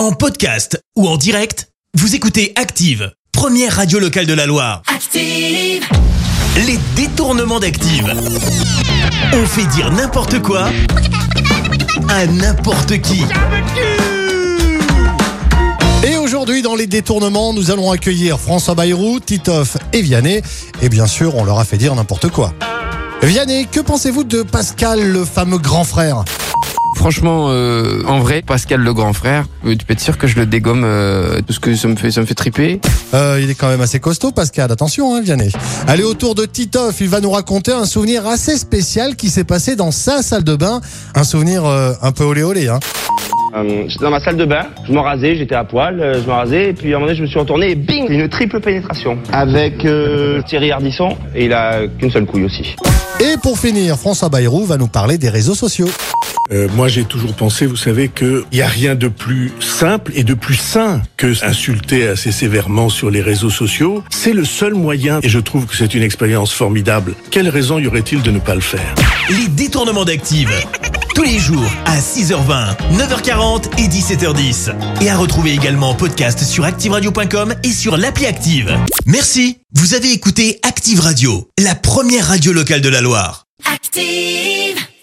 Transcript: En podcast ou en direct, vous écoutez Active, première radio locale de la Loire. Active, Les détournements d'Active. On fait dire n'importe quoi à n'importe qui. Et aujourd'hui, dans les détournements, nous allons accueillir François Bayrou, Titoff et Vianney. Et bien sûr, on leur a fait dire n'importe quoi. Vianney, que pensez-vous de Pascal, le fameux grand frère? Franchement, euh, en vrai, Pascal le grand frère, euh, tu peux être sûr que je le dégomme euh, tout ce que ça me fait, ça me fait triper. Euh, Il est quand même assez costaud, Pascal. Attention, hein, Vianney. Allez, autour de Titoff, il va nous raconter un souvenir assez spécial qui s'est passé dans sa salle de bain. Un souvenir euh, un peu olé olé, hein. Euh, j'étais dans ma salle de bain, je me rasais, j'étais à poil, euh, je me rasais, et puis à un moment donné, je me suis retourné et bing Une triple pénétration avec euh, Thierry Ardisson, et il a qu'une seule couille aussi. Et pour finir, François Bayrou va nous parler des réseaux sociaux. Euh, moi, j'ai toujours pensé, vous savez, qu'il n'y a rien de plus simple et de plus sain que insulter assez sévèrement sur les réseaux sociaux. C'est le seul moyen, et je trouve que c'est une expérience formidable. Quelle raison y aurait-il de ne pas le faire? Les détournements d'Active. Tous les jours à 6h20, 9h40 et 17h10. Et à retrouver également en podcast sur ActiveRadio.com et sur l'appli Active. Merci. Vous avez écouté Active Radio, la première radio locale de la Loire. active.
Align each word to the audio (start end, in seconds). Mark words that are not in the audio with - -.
En 0.00 0.12
podcast 0.12 0.82
ou 0.96 1.06
en 1.06 1.18
direct, 1.18 1.68
vous 1.92 2.14
écoutez 2.14 2.54
Active, 2.56 3.12
première 3.32 3.76
radio 3.76 3.98
locale 3.98 4.24
de 4.24 4.32
la 4.32 4.46
Loire. 4.46 4.80
Active, 4.86 5.84
Les 6.56 6.78
détournements 6.96 7.60
d'Active. 7.60 8.10
On 9.34 9.44
fait 9.44 9.66
dire 9.66 9.92
n'importe 9.92 10.40
quoi 10.40 10.70
à 12.08 12.26
n'importe 12.26 12.98
qui. 13.02 13.26
Et 16.02 16.16
aujourd'hui, 16.16 16.62
dans 16.62 16.76
les 16.76 16.86
détournements, 16.86 17.52
nous 17.52 17.70
allons 17.70 17.90
accueillir 17.90 18.40
François 18.40 18.74
Bayrou, 18.74 19.20
Titoff 19.20 19.76
et 19.92 20.00
Vianney. 20.00 20.40
Et 20.80 20.88
bien 20.88 21.06
sûr, 21.06 21.36
on 21.36 21.44
leur 21.44 21.58
a 21.58 21.66
fait 21.66 21.76
dire 21.76 21.94
n'importe 21.94 22.30
quoi. 22.30 22.54
Vianney, 23.22 23.66
que 23.66 23.80
pensez-vous 23.80 24.24
de 24.24 24.44
Pascal, 24.44 25.12
le 25.12 25.26
fameux 25.26 25.58
grand 25.58 25.84
frère? 25.84 26.24
Franchement, 27.00 27.46
euh, 27.48 28.02
en 28.06 28.18
vrai, 28.18 28.42
Pascal 28.46 28.80
le 28.80 28.92
grand 28.92 29.14
frère, 29.14 29.46
euh, 29.64 29.74
tu 29.74 29.86
peux 29.86 29.94
être 29.94 30.00
sûr 30.00 30.18
que 30.18 30.26
je 30.26 30.36
le 30.36 30.44
dégomme 30.44 30.82
euh, 30.84 31.40
tout 31.46 31.54
ce 31.54 31.58
que 31.58 31.74
ça 31.74 31.88
me 31.88 31.96
fait, 31.96 32.10
ça 32.10 32.20
me 32.20 32.26
fait 32.26 32.34
triper. 32.34 32.78
Euh, 33.14 33.40
Il 33.42 33.48
est 33.48 33.54
quand 33.54 33.70
même 33.70 33.80
assez 33.80 34.00
costaud, 34.00 34.32
Pascal. 34.32 34.70
Attention, 34.70 35.16
hein, 35.16 35.22
Vianney. 35.22 35.50
Allez, 35.88 36.02
autour 36.02 36.34
de 36.34 36.44
Titoff, 36.44 37.00
il 37.00 37.08
va 37.08 37.20
nous 37.20 37.30
raconter 37.30 37.72
un 37.72 37.86
souvenir 37.86 38.26
assez 38.26 38.54
spécial 38.58 39.16
qui 39.16 39.30
s'est 39.30 39.44
passé 39.44 39.76
dans 39.76 39.92
sa 39.92 40.20
salle 40.20 40.44
de 40.44 40.54
bain. 40.56 40.82
Un 41.14 41.24
souvenir 41.24 41.64
euh, 41.64 41.94
un 42.02 42.12
peu 42.12 42.24
olé 42.24 42.42
olé, 42.42 42.68
hein. 42.68 42.80
Euh, 43.56 43.84
j'étais 43.88 44.04
dans 44.04 44.10
ma 44.10 44.20
salle 44.20 44.36
de 44.36 44.44
bain, 44.44 44.66
je 44.86 44.92
me 44.92 45.00
rasais, 45.00 45.36
j'étais 45.36 45.54
à 45.54 45.64
poil, 45.64 45.98
euh, 46.00 46.22
je 46.22 46.26
me 46.28 46.32
rasais, 46.32 46.68
et 46.68 46.72
puis 46.74 46.92
à 46.92 46.96
un 46.96 47.00
moment 47.00 47.06
donné, 47.06 47.16
je 47.16 47.22
me 47.22 47.28
suis 47.28 47.38
retourné 47.38 47.70
et 47.70 47.74
bing 47.74 48.08
Une 48.10 48.28
triple 48.28 48.60
pénétration 48.60 49.18
avec 49.32 49.86
euh, 49.86 50.42
Thierry 50.42 50.70
Ardisson, 50.70 51.16
et 51.34 51.46
il 51.46 51.52
a 51.54 51.88
qu'une 51.98 52.10
seule 52.10 52.26
couille 52.26 52.44
aussi. 52.44 52.76
Et 53.20 53.36
pour 53.42 53.58
finir, 53.58 53.96
François 53.96 54.28
Bayrou 54.28 54.66
va 54.66 54.76
nous 54.76 54.86
parler 54.86 55.18
des 55.18 55.30
réseaux 55.30 55.54
sociaux. 55.56 55.88
Euh, 56.52 56.68
moi, 56.74 56.88
j'ai 56.88 57.04
toujours 57.04 57.34
pensé, 57.34 57.66
vous 57.66 57.76
savez, 57.76 58.08
qu'il 58.08 58.42
n'y 58.52 58.60
a 58.62 58.66
rien 58.66 58.94
de 58.94 59.08
plus 59.08 59.52
simple 59.60 60.12
et 60.14 60.24
de 60.24 60.34
plus 60.34 60.56
sain 60.56 61.00
que 61.16 61.32
insulter 61.44 62.08
assez 62.08 62.32
sévèrement 62.32 62.88
sur 62.88 63.10
les 63.10 63.20
réseaux 63.22 63.50
sociaux. 63.50 64.02
C'est 64.10 64.32
le 64.32 64.44
seul 64.44 64.74
moyen, 64.74 65.20
et 65.22 65.28
je 65.28 65.38
trouve 65.38 65.66
que 65.66 65.76
c'est 65.76 65.94
une 65.94 66.02
expérience 66.02 66.52
formidable. 66.52 67.14
Quelle 67.30 67.48
raison 67.48 67.78
y 67.78 67.86
aurait-il 67.86 68.22
de 68.22 68.30
ne 68.30 68.40
pas 68.40 68.54
le 68.54 68.60
faire? 68.60 68.94
Les 69.30 69.48
détournements 69.48 70.04
d'Active. 70.04 70.50
Tous 71.14 71.22
les 71.22 71.38
jours 71.38 71.70
à 71.86 71.98
6h20, 71.98 72.76
9h40 72.96 73.78
et 73.78 73.88
17h10. 73.88 74.72
Et 75.02 75.10
à 75.10 75.16
retrouver 75.16 75.52
également 75.52 75.90
en 75.90 75.94
podcast 75.94 76.42
sur 76.42 76.64
ActiveRadio.com 76.64 77.54
et 77.62 77.72
sur 77.72 77.96
l'appli 77.96 78.26
Active. 78.26 78.76
Merci. 79.06 79.58
Vous 79.74 79.94
avez 79.94 80.12
écouté 80.12 80.58
Active 80.62 81.00
Radio, 81.00 81.48
la 81.58 81.74
première 81.74 82.26
radio 82.26 82.52
locale 82.52 82.80
de 82.80 82.88
la 82.88 83.00
Loire. 83.02 83.44
active. 83.72 84.76